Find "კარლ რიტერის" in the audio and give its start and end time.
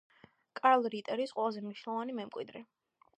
0.59-1.35